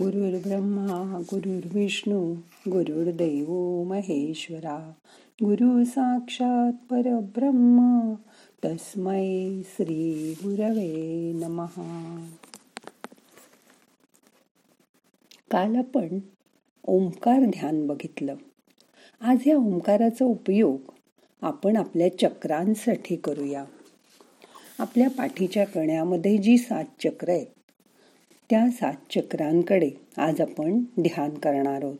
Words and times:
गुरुर्ब्रह्मा 0.00 1.18
गुरुर्विष्णू 1.20 2.34
गुरुर्दैव 2.68 3.82
महेश्वरा 3.82 4.92
गुरु 5.42 5.84
साक्षात 5.84 6.72
परब्रह्म 6.90 8.14
तस्मै 8.64 9.62
श्री 9.62 10.32
गुरवे 10.32 11.32
नमहा 11.32 12.26
काल 15.50 15.76
आपण 15.76 16.18
ओंकार 16.84 17.40
ध्यान 17.40 17.86
बघितलं. 17.86 18.34
आज 19.20 19.38
या 19.46 19.56
ओंकाराचा 19.56 20.24
उपयोग 20.24 20.92
आपण 21.42 21.76
आपल्या 21.76 22.18
चक्रांसाठी 22.18 23.16
करूया. 23.16 23.64
आपल्या 24.78 25.10
पाठीच्या 25.10 25.64
कण्यामध्ये 25.64 26.38
जी 26.38 26.58
सात 26.58 26.84
चक्र 27.04 27.28
आहेत 27.28 27.55
त्या 28.50 28.70
सात 28.70 28.94
चक्रांकडे 29.10 29.90
आज 30.16 30.40
आपण 30.40 30.78
ध्यान 31.00 31.34
करणार 31.34 31.82
आहोत. 31.82 31.98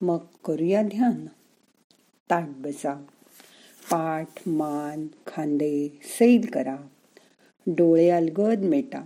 मग 0.00 0.18
करूया 0.44 0.82
ध्यान. 0.82 1.26
ताट 2.30 2.48
बसा. 2.48 2.94
पाठ 3.90 4.48
मान 4.48 5.06
खांदे 5.26 5.88
सैल 6.02 6.50
करा. 6.52 6.76
डोळे 7.66 8.10
अलगद 8.10 8.58
मेटा. 8.58 9.04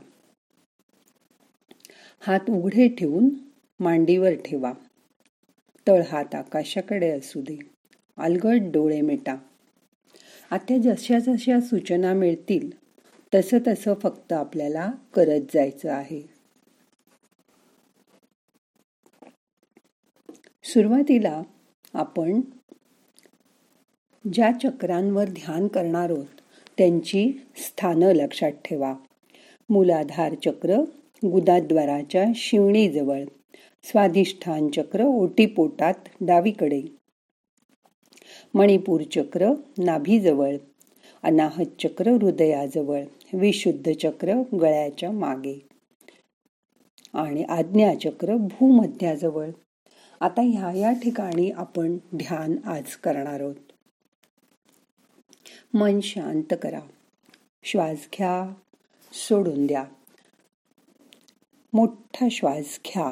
हात 2.20 2.50
उघडे 2.50 2.88
ठेवून 2.88 3.28
मांडीवर 3.80 4.32
ठेवा. 4.34 4.72
तळहात 5.88 6.34
आकाशाकडे 6.34 7.10
असू 7.10 7.40
दे. 7.40 7.58
अलगद 8.16 8.72
डोळे 8.72 9.00
मिटा. 9.00 9.36
आता 10.50 10.78
जशा 10.78 11.18
जशा 11.18 11.60
सूचना 11.60 12.12
मिळतील 12.12 12.81
तसं 13.34 13.58
तसं 13.66 13.94
फक्त 13.94 14.32
आपल्याला 14.32 14.90
करत 15.14 15.40
जायचं 15.54 15.92
आहे. 15.92 16.22
सुरुवातीला 20.64 21.42
आपण 21.94 22.40
ज्या 24.32 24.50
चक्रांवर 24.62 25.24
ध्यान 25.24 25.68
करणार 25.68 26.10
आहोत 26.10 26.40
त्यांची 26.78 27.46
स्थानं 27.56 28.06
लक्षात 28.06 28.50
ठेवा. 28.50 28.94
मूलाधार 29.70 30.34
चक्र 30.34 30.80
गुदाद्वाराच्या 31.26 32.24
शिवणीजवळ. 32.34 33.24
स्वाधिष्ठान 33.82 34.68
चक्र 34.68 35.04
ओटीपोटात 35.04 35.94
डावीकडे. 36.20 36.82
मणिपूर 38.54 39.00
चक्र 39.02 39.50
नाभीजवळ. 39.78 40.56
अनाहत 41.22 41.82
चक्र 41.82 42.10
हृदयाजवळ 42.10 43.04
विशुद्ध 43.32 43.92
चक्र 44.02 44.42
गळ्याच्या 44.60 45.10
मागे 45.10 45.68
आणि 47.12 47.44
आज्ञाचक्र 47.44 48.36
भूमध्याजवळ. 48.36 49.48
आता 50.20 50.42
ह्या 50.42 50.72
या 50.72 50.92
ठिकाणी 50.92 51.50
आपण 51.50 51.96
ध्यान 52.16 52.56
आज 52.64 52.96
करणार 52.96 53.40
आहोत. 53.40 53.54
मन 55.74 56.00
शांत 56.00 56.54
करा. 56.62 56.80
श्वास 57.64 58.08
घ्या 58.18 58.54
सोडून 59.12 59.66
द्या. 59.66 59.84
मोठा 61.72 62.28
श्वास 62.30 62.80
घ्या. 62.86 63.10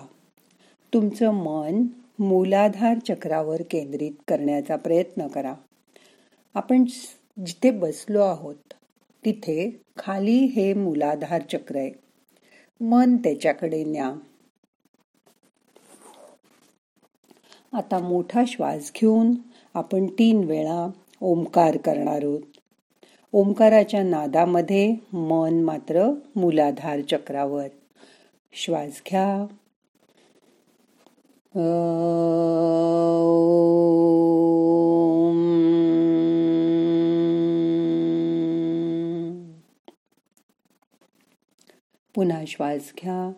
तुमचं 0.94 1.30
मन 1.30 1.86
मूलाधार 2.18 2.98
चक्रावर 3.08 3.62
केंद्रित 3.70 4.12
करण्याचा 4.28 4.76
प्रयत्न 4.76 5.26
करा. 5.26 5.54
आपण 6.54 6.84
जिथे 7.36 7.70
बसलो 7.70 8.22
आहोत 8.22 8.74
तिथे 9.22 9.70
खाली 9.98 10.38
हे 10.46 10.72
मूलाधार 10.74 11.42
चक्र 11.42 11.76
आहे 11.76 11.90
मन 12.80 13.16
त्याच्याकडे 13.16 13.82
न्या 13.84 14.12
आता 17.72 17.98
मोठा 17.98 18.42
श्वास 18.46 18.90
घेऊन 18.94 19.34
आपण 19.74 20.06
तीन 20.18 20.44
वेळा 20.44 20.86
ओंकार 21.20 21.76
करणार 21.76 22.22
आहोत 22.22 22.58
ओंकाराच्या 23.32 24.02
नादामध्ये 24.02 24.94
मन 25.12 25.62
मात्र 25.64 26.10
मूलाधार 26.36 27.00
चक्रावर 27.00 27.68
श्वास 28.52 29.02
घ्या 29.06 29.46
पुन्हा 42.20 42.44
श्वास 42.46 42.92
घ्या. 43.02 43.32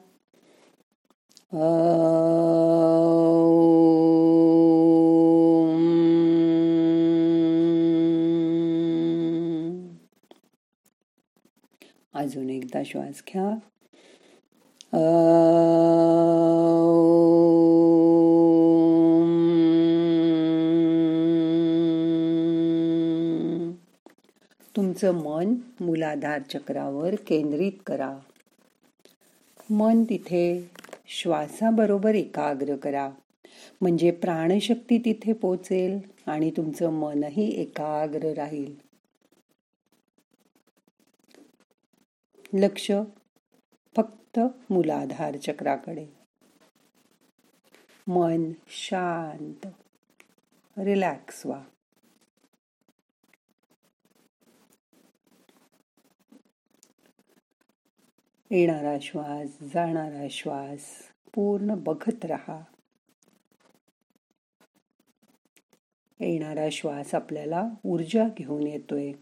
अजून 12.15 12.51
एकदा 12.51 12.83
श्वास 12.87 13.23
घ्या. 13.29 13.55
तुमचं 24.77 25.15
मन 25.15 25.55
मूलाधार 25.81 26.43
चक्रावर 26.43 27.15
केंद्रित 27.15 27.73
करा. 27.87 28.19
मन 29.73 30.05
तिथे 30.05 30.71
श्वासाबरोबर 31.07 32.15
एकाग्र 32.15 32.77
करा. 32.77 33.11
म्हणजे 33.81 34.11
प्राणशक्ती 34.11 34.99
तिथे 34.99 35.33
पोचेल 35.33 35.99
आणि 36.27 36.51
तुमचं 36.51 36.91
मनही 36.91 37.61
एकाग्र 37.61 38.33
राहील. 38.33 38.75
लक्ष 42.53 42.93
फक्त 43.97 44.41
मूलाधार 44.71 45.37
चक्राकडे. 45.37 46.07
मन 48.07 48.53
शांत. 48.69 49.67
रिलॅक्स 50.79 51.47
व्हा. 51.47 51.63
येणारा 58.55 58.99
श्वास 59.03 59.61
जाणारा 59.75 60.27
श्वास 60.31 60.81
पूर्ण 61.35 61.75
बघत 61.75 62.25
राहा. 62.25 62.65
येणारा 66.21 66.69
श्वास 66.73 67.15
आपल्याला 67.15 67.69
ऊर्जा 67.85 68.29
घेऊन 68.37 68.67
येतोय. 68.67 69.13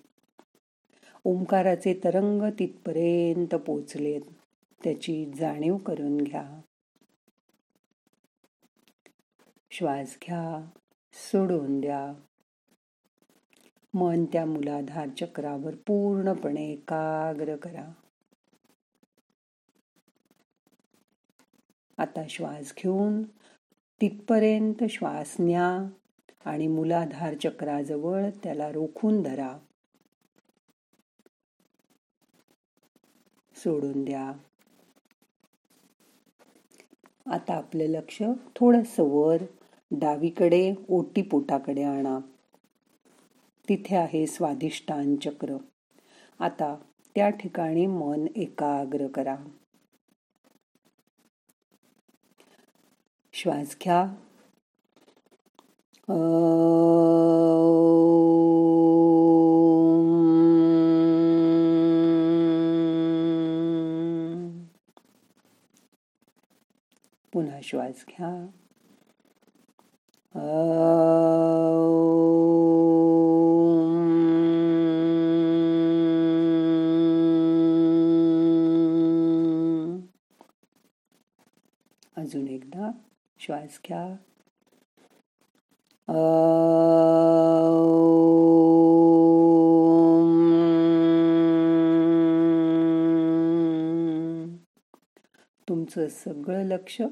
ओंकाराचे 1.24 2.00
तरंग 2.04 2.42
तिथपर्यंत 2.58 3.54
पोचलेत. 3.54 4.20
त्याची 4.84 5.32
जाणीव 5.38 5.76
करून 5.76 6.16
घ्या. 6.16 6.60
श्वास 9.70 10.18
घ्या 10.26 10.70
सोडून 11.12 11.80
द्या. 11.80 12.12
मन 13.94 14.24
त्या 14.24 14.46
मुलाधार 14.46 15.08
चक्रावर 15.08 15.74
पूर्णपणे 15.74 16.72
एकाग्र 16.72 17.56
करा. 17.56 17.92
आता 22.00 22.22
श्वास 22.28 22.74
घेऊन 22.82 23.22
तिथपर्यंत 24.00 24.84
श्वास 24.90 25.36
न्या 25.38 25.90
आणि 26.44 26.66
मुलाधार 26.66 27.34
चक्राजवळ 27.34 28.30
त्याला 28.42 28.72
रोखून 28.72 29.22
धरा. 29.22 29.58
सोडून 33.54 34.04
द्या. 34.04 34.32
आता 37.26 37.54
आपलं 37.54 37.84
लक्ष 37.84 38.22
थोडस 38.56 38.94
वर 38.98 39.42
डावीकडे 39.90 40.74
ओटी 40.88 41.22
पोटाकडे 41.22 41.82
आणा. 41.82 42.18
तिथे 43.68 43.96
आहे 43.96 44.26
स्वाधिष्ठान 44.26 45.16
चक्र. 45.16 45.56
आता 46.38 46.76
त्या 47.14 47.30
ठिकाणी 47.30 47.86
मन 47.86 48.26
एकाग्र 48.36 49.06
करा. 49.06 49.36
श्वास 53.40 53.76
घ्या. 53.82 54.04
पुन्हा 67.32 67.60
श्वास 67.62 68.04
घ्या. 68.08 68.46
अजून 82.16 82.48
एकदा. 82.48 82.90
श्वास 83.40 83.80
घ्या 83.88 84.16
तुमचं 95.68 96.08
सगळं 96.08 96.62
लक्ष 96.64 97.02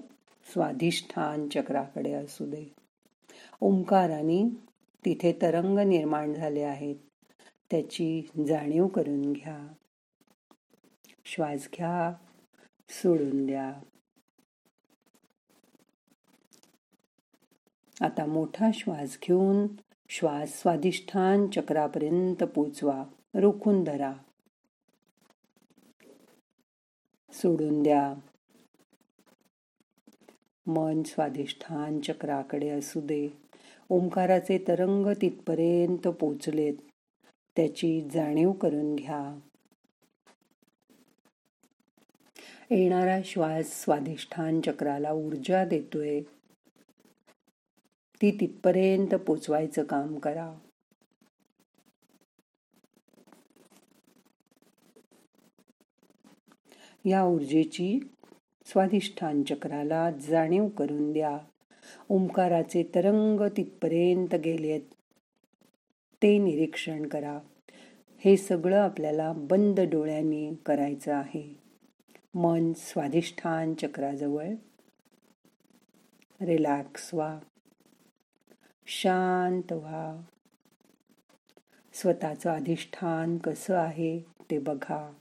स्वाधिष्ठान 0.53 1.49
चक्राकडे 1.49 2.13
असू 2.13 2.47
दे. 2.47 2.75
ओंकाराने 3.61 4.49
तिथे 5.05 5.39
तरंग 5.43 5.79
निर्माण 5.79 6.35
झाले 6.35 6.63
आहेत. 6.63 6.97
त्याची 7.71 8.31
जाणीव 8.49 8.87
करून 8.87 9.33
घ्या. 9.33 9.69
श्वास 11.25 11.69
घ्या 11.77 12.13
सोडून 12.89 13.47
द्या. 13.47 13.73
आता 18.01 18.27
मोठा 18.27 18.71
श्वास 18.75 19.19
घेऊन 19.27 19.67
श्वास 20.09 20.61
स्वाधिष्ठान 20.61 21.47
चक्रापर्यंत 21.47 22.43
पोचवा. 22.43 23.05
रोखून 23.35 23.85
धरा. 23.85 24.13
सोडून 27.33 27.83
द्या. 27.83 28.15
मन 30.67 31.03
स्वाधिष्ठान 31.03 32.01
चक्राकडे 32.01 32.69
असू 32.69 33.01
दे. 33.01 33.29
ओंकाराचे 33.89 34.65
तरंग 34.69 35.07
तिथपर्यंत 35.07 36.09
पोचलेत. 36.09 36.75
त्याची 37.57 38.09
जाणीव 38.15 38.53
करून 38.53 38.95
घ्या. 38.95 39.39
येणारा 42.71 43.19
श्वास 43.25 43.85
स्वाधिष्ठान 43.85 44.61
चक्राला 44.61 45.13
ऊर्जा 45.13 45.65
देतोय. 45.65 46.21
ती 48.23 48.31
तिथपर्यंत 48.41 49.15
पोचवायचं 49.15 49.85
काम 49.85 50.19
करा. 50.19 50.55
या 57.05 57.25
ऊर्जेची 57.25 58.01
स्वाधिष्ठान 58.67 59.43
चक्राला 59.43 60.11
जाणीव 60.11 60.69
करून 60.69 61.13
द्या. 61.13 61.39
ओंकाराचे 62.09 62.91
तरंग 62.95 63.41
तिथपर्यंत 63.57 64.35
गेलेत 64.35 64.81
ते 66.23 66.39
निरीक्षण 66.39 67.07
करा. 67.07 67.39
हे 68.19 68.37
सगळं 68.37 68.77
आपल्याला 68.77 69.33
बंद 69.33 69.81
डोळ्यांनी 69.81 70.53
करायचं 70.67 71.15
आहे. 71.15 71.59
मन 72.35 72.73
स्वाधिष्ठान 72.77 73.75
चक्राजवळ 73.75 74.49
रिलॅक्स 76.41 77.15
व्हा. 77.15 77.41
शांत 78.91 79.73
व्हा. 79.73 80.23
स्वतःचं 81.93 82.51
अधिष्ठान 82.51 83.39
कसं 83.39 83.77
आहे 83.77 84.21
ते 84.21 84.59
बघा. 84.59 85.13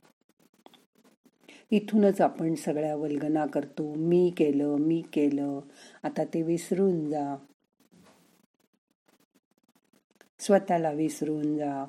इथूनच 1.71 2.21
आपण 2.21 2.55
सगळ्या 2.55 2.95
वल्गना 2.95 3.45
करतो. 3.45 3.93
मी 3.93 4.33
केलं 4.37 4.75
मी 4.79 5.01
केलं. 5.13 5.59
आता 6.03 6.23
ते 6.23 6.41
विसरून 6.41 7.09
जा. 7.09 7.35
स्वतःला 10.39 10.91
विसरून 10.91 11.57
जा. 11.57 11.85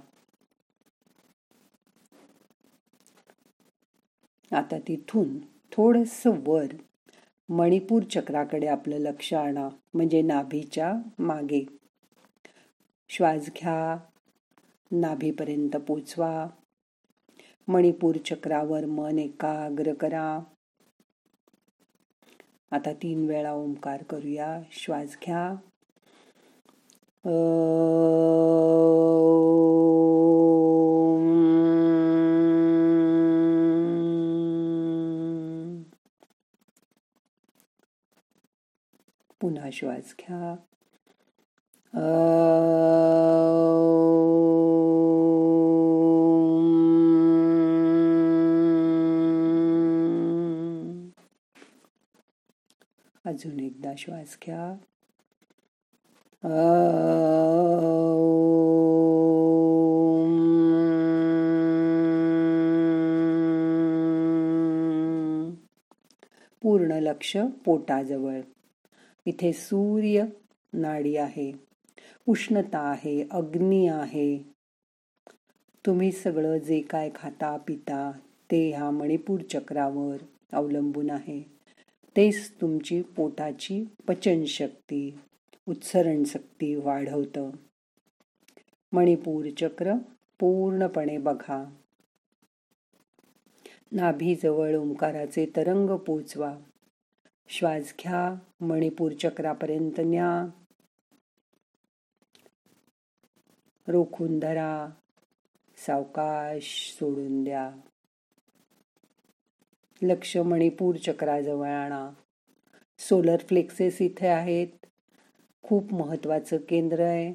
आता 4.53 4.79
तिथून 4.89 5.39
थोडस 5.73 6.23
वर 6.27 6.67
मणिपूर 7.51 8.03
चक्राकडे 8.03 8.67
आपलं 8.67 8.97
लक्ष 8.97 9.35
आणा 9.35 9.69
म्हणजे 9.95 10.23
नाभीच्या 10.23 10.93
मागे. 11.19 11.67
श्वास 13.09 13.47
घ्या 13.47 13.97
नाभीपर्यंत 14.93 15.77
पोचवा. 15.77 16.47
मणिपूर 17.69 18.17
चक्रावर 18.17 18.85
मन 18.85 19.19
एकाग्र 19.19 19.95
करा. 19.95 20.39
आता 22.71 22.93
तीन 22.93 23.27
वेळा 23.29 23.53
ओंकार 23.53 24.03
करूया. 24.03 24.61
श्वास 24.73 25.17
घ्या. 25.27 25.55
पुन्हा 39.41 39.69
श्वास 39.73 40.15
घ्या 40.21 40.55
अजून 53.25 53.61
एकदा 53.61 53.93
श्वास 53.99 54.37
घ्या 54.43 54.73
पूर्ण 66.63 66.93
लक्ष 66.93 67.37
पोटाजवळ 67.65 68.41
इथे 69.29 69.53
सूर्य 69.53 70.25
नाडी 70.73 71.17
आहे 71.17 71.53
उष्णता 72.29 72.79
आहे 72.79 73.29
अग्नी 73.31 73.87
आहे. 73.87 74.39
तुम्ही 75.87 76.13
सगळं 76.13 76.59
जे 76.59 76.81
काय 76.81 77.11
खाता 77.15 77.57
पिता 77.57 78.13
ते 78.51 78.71
ह्या 78.71 78.91
मणिपूर 78.91 79.41
चक्रावर 79.41 80.17
अवलंबून 80.53 81.11
आहे. 81.11 81.43
तेच 82.17 82.53
तुमची 82.61 83.03
पोटाची 83.03 83.85
पचनशक्ती 84.09 85.19
उत्सरण 85.69 86.25
शक्ती 86.25 86.75
वाढवतं. 86.75 87.51
मणिपूर 88.93 89.47
चक्र 89.61 89.95
पूर्णपणे 90.41 91.19
बघा. 91.19 91.75
नाभीजवळ 93.93 94.77
ओंकाराचे 94.77 95.47
तरंग 95.57 95.97
पोचवा. 95.97 96.59
श्वास 97.51 97.95
घ्या 98.01 98.35
मणिपूर 98.61 99.13
चक्रापर्यंत 99.13 99.93
न्या. 99.99 100.47
रोखून 103.89 104.39
धरा. 104.39 104.89
सावकाश 105.77 106.97
सोडून 107.01 107.45
द्या. 107.45 107.71
लक्ष 110.03 110.37
मणिपूर 110.37 110.97
चक्राजवळ 110.97 111.69
आणा. 111.69 112.11
सोलर 112.99 113.37
फ्लेक्सेस 113.37 114.03
इथे 114.03 114.29
आहेत. 114.29 114.69
खूप 115.63 115.95
महत्वाचं 115.95 116.57
केंद्र 116.57 117.01
आहे. 117.01 117.35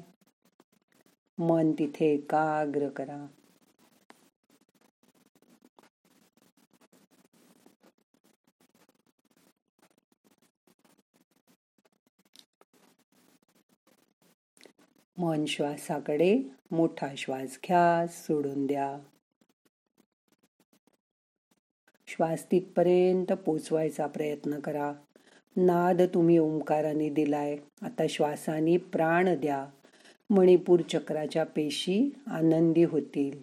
मन 1.38 1.72
तिथे 1.72 2.14
एकाग्र 2.14 2.88
करा. 2.88 3.26
मन 15.18 15.44
श्वासाकडे 15.44 16.38
मोठा 16.70 17.08
श्वास 17.16 17.58
घ्या 17.64 18.06
सोडून 18.06 18.66
द्या. 18.66 18.98
श्वास 22.06 22.50
तिथपर्यंत 22.50 23.32
पोचवायचा 23.32 24.06
प्रयत्न 24.06 24.60
करा. 24.60 24.92
नाद 25.56 26.02
तुम्ही 26.14 26.38
ओंकाराने 26.38 27.08
दिलाय 27.08 27.56
आता 27.82 28.06
श्वासाने 28.08 28.76
प्राण 28.76 29.40
द्या. 29.40 29.66
मणिपूर 30.30 30.80
चक्राच्या 30.80 31.44
पेशी 31.44 32.14
आनंदी 32.26 32.84
होतील. 32.84 33.40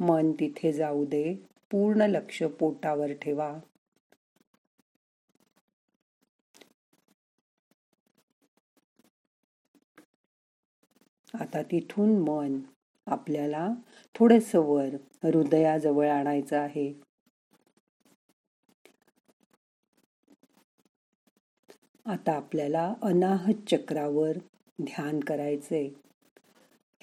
मन 0.00 0.32
तिथे 0.32 0.72
जाऊ 0.72 1.04
दे 1.04 1.34
पूर्ण 1.70 2.00
लक्ष 2.00 2.42
पोटावर 2.42 3.12
ठेवा. 3.12 3.58
आता 11.40 11.62
तिथून 11.62 12.18
मन 12.28 12.60
आपल्याला 13.06 13.74
थोडस 14.14 14.54
वर 14.54 14.88
हृदयाजवळ 15.22 16.08
आणायचं 16.08 16.58
आहे. 16.58 16.92
आता 22.06 22.32
आपल्याला 22.32 22.94
अनाहत 23.02 23.54
चक्रावर 23.70 24.32
ध्यान 24.82 25.20
करायचंय. 25.20 25.88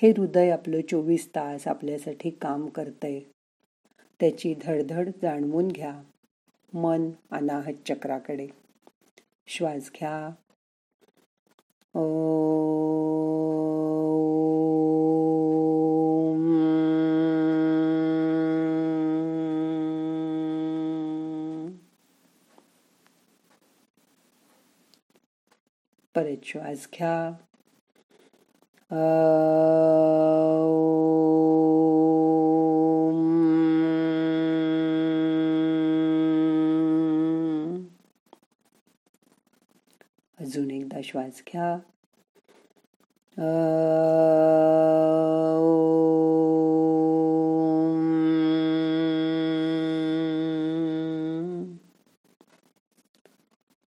हे 0.02 0.10
हृदय 0.10 0.50
आपलं 0.50 0.82
चोवीस 0.82 1.30
तास 1.30 1.68
आपल्यासाठी 1.68 2.30
काम 2.30 2.70
करतंय. 2.70 3.20
त्याची 4.20 4.56
धडधड 4.62 5.10
जाणवून 5.22 5.68
घ्या. 5.68 6.04
मन 6.74 7.10
अनाहत 7.32 7.90
चक्राकडे. 7.90 8.48
श्वास 9.48 9.92
घ्या. 10.00 10.30
ओ 12.00 12.24
परत 26.16 26.46
श्वास 26.46 26.88
घ्या 26.94 27.16
अजून 40.38 40.72
एकदा 40.72 41.00
श्वास 41.04 41.42
घ्या 41.48 41.78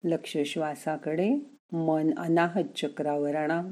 लक्ष 0.05 0.37
श्वासाकडे 0.47 1.31
मन 1.73 2.19
अनाहत 2.19 2.65
चक्रावर 2.77 3.35
आणा 3.35 3.63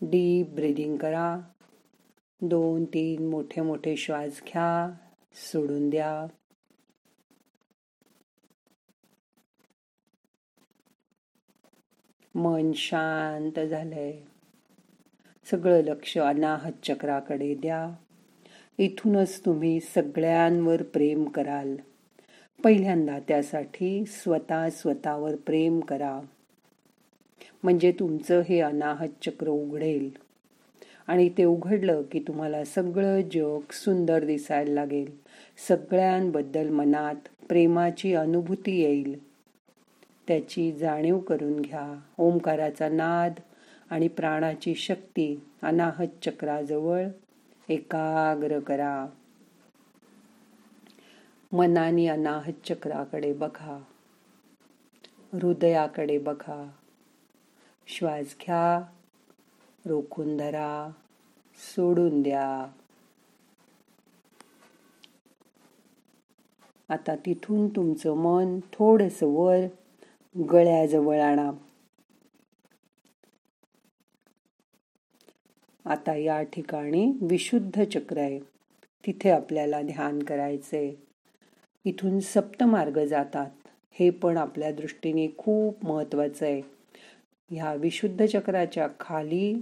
डीप 0.00 0.48
ब्रिदिंग 0.48 0.96
करा. 0.96 1.40
दोन 2.40 2.84
तीन 2.84 3.26
मोठे 3.26 3.60
मोठे 3.60 3.96
श्वास 3.96 4.42
घ्या. 4.42 4.90
सोडून 5.34 5.90
द्या. 5.90 6.26
मन 12.34 12.72
शांत 12.72 13.60
झालंय. 13.60 14.20
सगळं 15.50 15.80
लक्ष 15.80 16.18
अनाहत 16.18 16.72
चक्राकडे 16.82 17.54
द्या. 17.54 17.90
इथूनच 18.78 19.44
तुम्ही 19.44 19.80
सगळ्यांवर 19.80 20.82
प्रेम 20.82 21.28
कराल. 21.28 21.76
पहिल्यांदा 22.64 23.18
त्यासाठी 23.28 24.04
स्वतः 24.06 24.70
स्वतःवर 24.70 25.34
प्रेम 25.34 25.80
करा. 25.80 26.20
म्हणजे 27.62 27.92
तुमचं 27.92 28.40
हे 28.40 28.60
अनाहत 28.60 29.08
चक्र 29.26 29.48
उघडेल. 29.48 30.10
आणि 31.06 31.28
ते 31.28 31.44
उघडलं 31.44 32.02
की 32.02 32.20
तुम्हाला 32.20 32.64
सगळं 32.64 33.20
जग 33.20 33.58
सुंदर 33.72 34.24
दिसायला 34.24 34.72
लागेल. 34.72 35.18
सगळ्यांबद्दल 35.68 36.68
मनात 36.68 37.14
प्रेमाची 37.48 38.14
अनुभूती 38.14 38.82
येईल. 38.82 39.28
त्याची 40.28 40.72
जाणीव 40.72 41.18
करून 41.18 41.60
घ्या. 41.60 42.00
ओंकाराचा 42.18 42.88
नाद 42.88 43.32
आणि 43.90 44.08
प्राणाची 44.08 44.74
शक्ती 44.74 45.40
अनाहत 45.62 46.24
चक्राजवळ 46.24 47.06
एकाग्र 47.68 48.58
करा. 48.58 49.06
मनाने 51.54 52.06
अनाहत 52.06 52.52
चक्राकडे 52.68 53.32
बघा. 53.32 53.82
हृदयाकडे 55.32 56.18
बघा. 56.18 56.70
श्वास 57.86 58.36
घ्या. 58.40 58.92
रोखून 59.86 60.36
धरा. 60.36 60.90
सोडून 61.56 62.22
द्या. 62.22 62.72
आता 66.88 67.16
तिथून 67.16 67.68
तुमचं 67.68 68.14
मन 68.14 68.60
थोडस 68.72 69.18
वर 69.22 69.58
गळ्याजवळ 70.52 71.20
आणा. 71.20 71.50
आता 75.84 76.14
या 76.14 76.42
ठिकाणी 76.42 77.12
विशुद्ध 77.20 77.84
चक्र 77.84 78.18
आहे. 78.18 78.40
तिथे 79.06 79.30
आपल्याला 79.30 79.82
ध्यान 79.82 80.22
करायचंय. 80.22 80.94
इथून 81.84 82.20
सप्तमार्ग 82.20 83.04
जातात. 83.04 83.50
हे 83.90 84.10
पण 84.10 84.36
आपल्या 84.36 84.72
दृष्टीने 84.72 85.28
खूप 85.38 85.86
महत्त्वाचं 85.86 86.46
आहे. 86.46 86.62
ह्या 87.50 87.74
विशुद्ध 87.74 88.26
चक्राच्या 88.26 88.88
खाली 89.00 89.54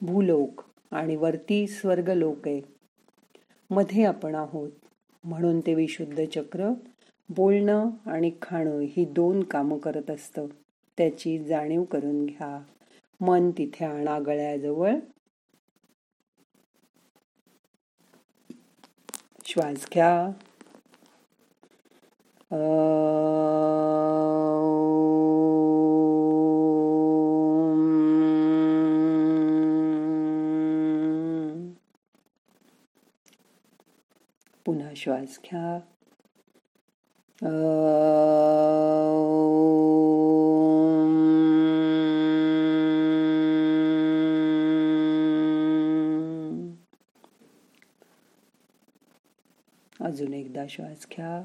भूलोक 0.00 0.62
आणि 0.90 1.16
वरती 1.16 1.66
स्वर्गलोक 1.66 2.48
आहे. 2.48 2.60
मध्ये 3.70 4.04
आपण 4.04 4.34
आहोत. 4.34 4.70
म्हणून 5.24 5.60
ते 5.60 5.74
विशुद्ध 5.74 6.24
चक्र 6.24 6.70
बोलणं 7.28 7.90
आणि 8.06 8.32
खाणं 8.42 8.80
ही 8.80 9.04
दोन 9.04 9.42
कामं 9.42 9.78
करत 9.78 10.10
असतं. 10.10 10.46
त्याची 10.98 11.44
जाणीव 11.44 11.84
करून 11.84 12.26
घ्या. 12.26 12.62
मन 13.20 13.50
तिथे 13.50 13.84
आणा 13.84 14.18
गळ्याजवळ 14.18 14.94
श्वास 19.44 19.86
घ्या. 19.92 20.30
पुन्हा 22.54 22.68
श्वास 34.96 35.38
घ्या 35.44 35.80
अजून 50.00 50.34
एकदा 50.34 50.66
श्वास 50.68 51.06
घ्या 51.12 51.44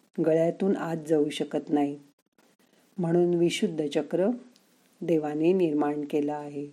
गळ्यातून 0.19 0.77
आत 0.77 0.97
जाऊ 1.07 1.29
शकत 1.29 1.69
नाही. 1.69 1.99
म्हणून 2.97 3.33
विशुद्ध 3.33 3.87
चक्र 3.87 4.27
देवाने 5.01 5.53
निर्माण 5.53 6.05
केलं 6.09 6.33
आहे. 6.33 6.67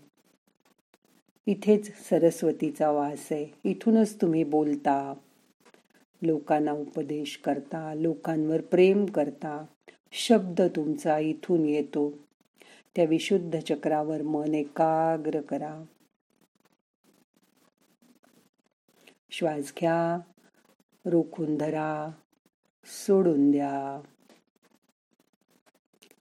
इथेच 1.46 2.08
सरस्वतीचा 2.08 2.90
वास 2.90 3.28
आहे. 3.30 3.46
इथूनच 3.64 4.20
तुम्ही 4.20 4.44
बोलता. 4.44 5.14
लोकांना 6.22 6.72
उपदेश 6.72 7.40
करता. 7.44 7.94
लोकांवर 7.94 8.60
प्रेम 8.60 9.06
करता. 9.06 9.66
शब्द 10.12 10.62
तुमचा 10.62 11.18
इथून 11.18 11.68
येतो. 11.68 12.12
त्या 12.96 13.04
विशुद्ध 13.04 13.58
चक्रावर 13.58 14.22
मन 14.22 14.54
एकाग्र 14.54 15.40
करा. 15.40 15.82
श्वास 19.30 19.72
घ्या. 19.80 20.18
रोखून 21.06 21.56
धरा. 21.56 22.10
सोडून 22.90 23.50
द्या. 23.50 24.00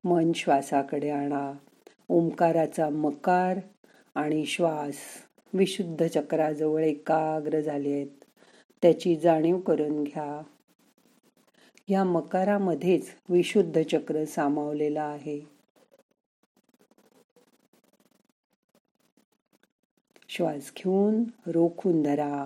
मन 0.04 0.32
श्वासाकडे 0.36 1.10
आणा. 1.10 1.54
ओंकाराचा 2.10 2.90
मकार 2.90 3.60
आणि 4.16 4.46
श्वास 4.46 4.96
विशुद्ध 5.54 6.08
चक्राजवळ 6.08 6.84
एकाग्र 6.84 7.60
झाले 7.60 7.92
आहेत 7.92 8.08
त्याची 8.82 9.16
जाणीव 9.16 9.60
करून 9.60 10.04
घ्या. 10.04 10.42
या 11.88 12.04
मकारामध्येच 12.04 13.10
विशुद्ध 13.30 13.82
चक्र 13.82 14.26
सामावलेलं 14.26 15.02
आहे. 15.02 15.42
श्वास 20.30 20.72
घेऊन 20.78 21.24
रोखून 21.48 22.02
धरा. 22.04 22.46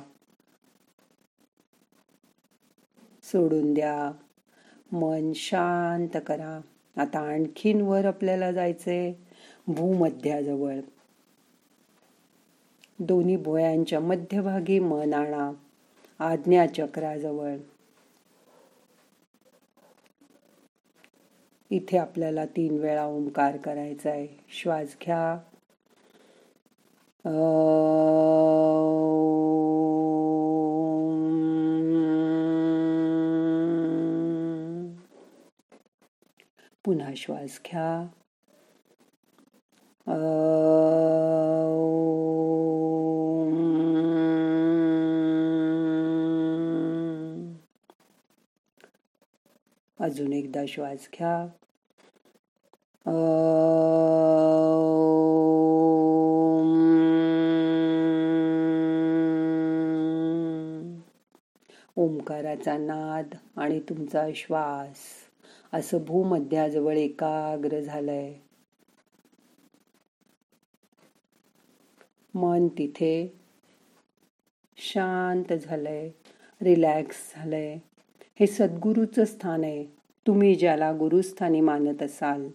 सोडून 3.32 3.74
द्या. 3.74 4.12
मन 4.92 5.32
शांत 5.36 6.18
करा. 6.28 6.62
आता 6.98 7.20
आणखीन 7.20 7.82
वर 7.82 8.06
आपल्याला 8.06 8.52
जायचे 8.52 9.20
भूमध्याजवळ. 9.68 10.80
दोन्ही 13.00 13.36
भोयांच्या 13.36 14.00
मध्यभागी 14.00 14.80
मन 14.80 15.14
आणा. 15.14 15.52
आज्ञाचक्राजवळ 16.20 17.56
इथे 21.70 21.98
आपल्याला 21.98 22.46
तीन 22.46 22.80
वेळा 22.80 23.06
ओंकार 23.06 23.58
करायचा 23.58 24.10
आहे 24.10 24.28
श्वास 24.50 24.96
घ्या. 25.06 25.40
पुन्हा 36.92 37.12
श्वास 37.16 37.60
घ्या. 37.66 38.08
अजून 50.00 50.34
एकदा 50.34 50.66
श्वास 50.68 51.08
घ्या. 51.14 51.48
ओंकाराचा 61.96 62.78
नाद 62.78 63.36
आणि 63.58 63.80
तुमचा 63.80 64.28
श्वास. 64.36 65.31
असं 65.74 65.98
भूमध्याजवळ 65.98 66.98
एकाग्र 66.98 67.80
झालंय. 67.80 68.34
मन 72.34 72.68
तिथे 72.68 73.34
शांत 74.78 75.54
झालंय 75.54 76.10
रिलॅक्स 76.62 77.34
झालंय. 77.36 77.78
हे 78.40 78.48
सद्गुरूचं 78.48 79.26
स्थान 79.26 79.64
आहे. 79.64 79.86
तुम्ही 80.28 80.56
ज्याला 80.56 80.92
गुरुस्थानी 80.92 81.62
मानत 81.62 82.04
असाल 82.04 82.50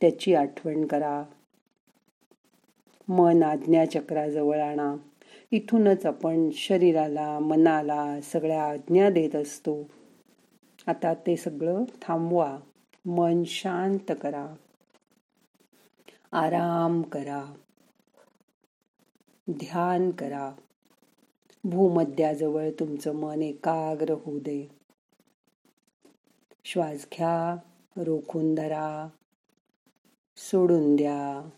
त्याची 0.00 0.34
आठवण 0.34 0.86
करा. 0.86 1.24
मन 3.08 3.42
आज्ञाचक्राजवळ 3.42 4.60
आणा. 4.60 4.96
इथूनच 5.50 6.06
आपण 6.06 6.48
शरीराला 6.52 7.38
मनाला 7.38 8.20
सगळ्या 8.20 8.64
आज्ञा 8.64 9.10
देत 9.10 9.36
असतो. 9.36 9.90
आता 10.86 11.14
ते 11.14 11.36
सगळं 11.36 11.84
थांबवा. 12.02 12.58
मन 13.06 13.44
शांत 13.44 14.12
करा. 14.22 14.54
आराम 16.32 17.02
करा. 17.02 17.54
ध्यान 19.50 20.10
करा. 20.10 20.52
भूमध्याजवळ 21.64 22.70
तुमचं 22.70 23.14
मन 23.14 23.42
एकाग्र 23.42 24.10
होऊ 24.10 24.38
दे. 24.38 24.68
श्वास 26.64 27.06
घ्या 27.12 27.56
रोखून 27.96 28.54
धरा 28.54 29.08
सोडून 30.36 30.96
द्या. 30.96 31.48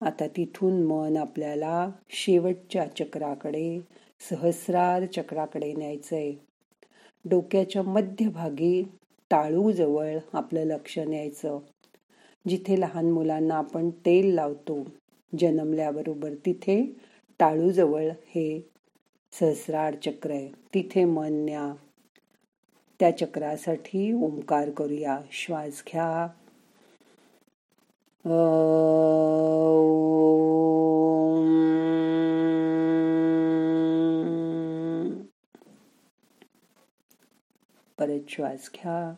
आता 0.00 0.26
तिथून 0.26 0.86
मन 0.86 1.16
आपल्याला 1.16 1.88
शेवटच्या 2.10 2.86
चक्राकडे 2.86 3.80
सहस्रार 4.20 5.06
चक्राकडे 5.06 5.72
न्यायचंय. 5.72 6.32
डोक्याच्या 7.24 7.82
मध्यभागी 7.82 8.82
टाळूजवळ 9.30 10.18
आपलं 10.32 10.60
लक्ष 10.60 10.98
न्यायचं. 10.98 11.58
जिथे 12.48 12.80
लहान 12.80 13.10
मुलांना 13.10 13.54
आपण 13.54 13.90
तेल 13.90 14.34
लावतो 14.34 14.86
जन्मल्याबरोबर 15.38 16.34
तिथे 16.46 16.96
टाळूजवळ 17.38 18.02
हे 18.02 18.70
सहस्रार 19.32 19.94
चक्र 19.94 20.30
आहे. 20.30 20.48
तिथे 20.74 21.04
मन 21.04 21.32
न्या. 21.32 21.74
त्या 23.00 23.18
चक्रासाठी 23.18 24.12
ओंकार 24.12 24.70
करूया. 24.70 25.18
श्वास 25.32 25.82
घ्या. 25.92 26.26
परत 38.00 38.20
श्वास 38.28 38.70
घ्या. 38.74 39.14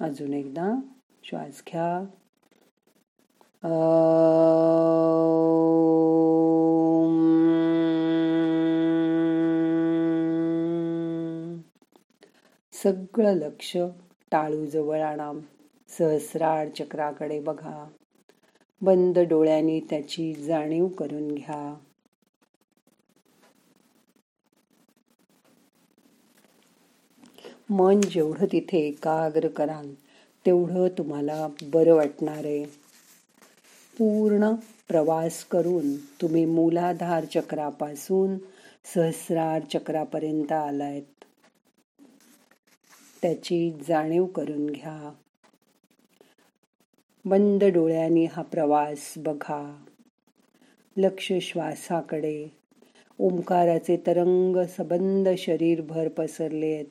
अजून 0.00 0.34
एकदा. 0.34 0.80
श्वास 1.24 1.62
घ्या. 1.68 2.04
सगळं 12.72 13.32
लक्ष 13.32 13.76
टाळू 14.30 14.66
जवळ 14.66 15.00
आणा. 15.00 15.32
सहस्रार 15.88 16.68
चक्राकडे 16.68 17.40
बघा. 17.40 17.88
बंद 18.80 19.18
डोळ्यांनी 19.18 19.80
त्याची 19.80 20.34
जाणीव 20.34 20.88
करून 20.88 21.34
घ्या. 21.34 21.76
मन 27.70 28.00
जेवढं 28.00 28.46
तिथे 28.52 28.78
एकाग्र 28.78 29.48
कराल 29.48 29.94
तेवढं 30.46 30.88
तुम्हाला 30.88 31.48
बरं 31.62 31.94
वाटणार 31.94 32.44
आहे. 32.44 32.64
पूर्ण 33.98 34.52
प्रवास 34.88 35.44
करून 35.44 35.96
तुम्ही 35.96 36.44
मूलाधार 36.44 37.24
चक्रापासून 37.24 38.38
सहस्रार 38.94 39.62
चक्रापर्यंत 39.72 40.52
आलायत. 40.52 41.24
त्याची 43.22 43.70
जाणीव 43.88 44.26
करून 44.26 44.66
घ्या. 44.66 45.12
बंद 47.26 47.64
डोळ्यांनी 47.64 48.24
हा 48.24 48.42
प्रवास 48.42 49.14
बघा. 49.16 49.84
लक्ष 50.96 51.32
श्वासाकडे. 51.42 52.48
ओंकाराचे 53.18 54.02
तरंग 54.06 54.56
सबंद 54.66 55.28
शरीरभर 55.38 56.08
पसरलेत. 56.08 56.84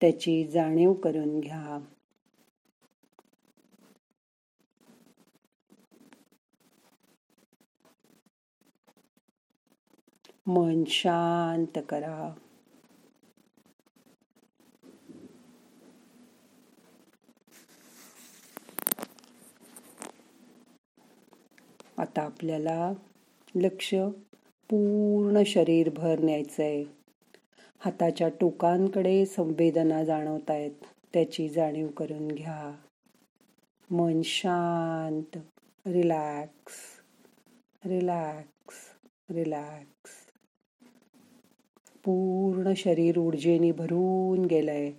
त्याची 0.00 0.46
जाणीव 0.46 0.92
करून 0.92 1.40
घ्या. 1.40 1.84
मन 10.46 10.84
शांत 10.86 11.78
करा. 11.88 12.34
आता 21.98 22.22
आपल्याला 22.22 22.92
लक्ष 23.54 23.94
पूर्ण 24.70 25.42
शरीरभर 25.46 26.24
आहे 26.58 26.82
हाताच्या 27.78 28.28
टोकांकडे 28.28 29.26
संवेदना 29.26 30.04
जाणवत 30.04 30.50
आहेत 30.50 30.70
त्याची 31.12 31.48
जाणीव 31.48 31.86
करून 31.86 32.28
घ्या. 32.28 32.76
मन 33.90 34.20
शांत 34.24 35.38
रिलॅक्स 35.86 36.74
रिलॅक्स 37.86 38.74
रिलॅक्स. 39.30 40.10
पूर्ण 42.04 42.72
शरीर 42.76 43.18
ऊर्जेने 43.18 43.72
भरून 43.72 44.44
गेलंय. 44.44 44.92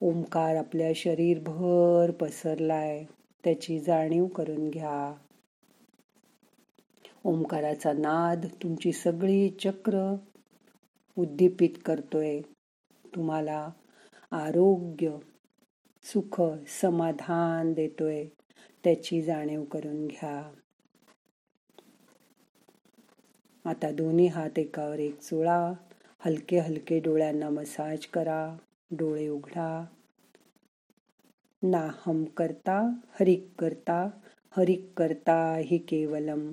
ओंकार 0.00 0.56
आपल्या 0.56 0.92
शरीरभर 0.96 2.10
पसरलाय 2.10 3.04
त्याची 3.44 3.80
जाणीव 3.80 4.26
करून 4.26 4.70
घ्या. 4.70 5.21
ओंकाराचा 7.24 7.92
नाद 7.92 8.46
तुमची 8.62 8.92
सगळी 8.92 9.50
चक्र 9.50 10.16
उद्दीपित 11.18 11.70
करतोय. 11.84 12.40
तुम्हाला 13.14 13.70
आरोग्य 14.30 15.16
सुख 16.02 16.42
समाधान 16.82 17.72
देतोय. 17.72 18.26
त्याची 18.84 19.22
जाणीव 19.22 19.64
करून 19.64 20.06
घ्या. 20.06 20.52
आता 23.64 23.90
दोन्ही 23.90 24.26
हात 24.26 24.58
एकावर 24.58 24.98
एक 24.98 25.20
चोळा. 25.20 25.72
हलके 26.18 26.58
हलके 26.58 27.00
डोळ्यांना 27.00 27.50
मसाज 27.50 28.06
करा. 28.06 28.56
डोळे 28.90 29.28
उघडा. 29.28 29.84
नाहम 31.62 32.24
करता 32.24 32.92
हरिक 33.20 33.48
करता 33.58 34.10
हरिक 34.56 34.92
करता 34.96 35.56
हि 35.64 35.78
केवलम. 35.78 36.52